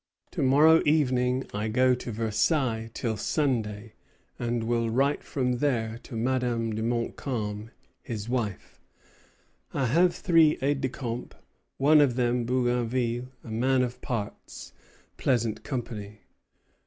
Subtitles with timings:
[0.31, 3.93] To morrow evening I go to Versailles till Sunday,
[4.39, 7.69] and will write from there to Madame de Montcalm
[8.01, 8.79] [his wife].
[9.75, 11.35] I have three aides de camp;
[11.77, 14.73] one of them, Bougainville, a man of parts,
[15.17, 16.21] pleasant company.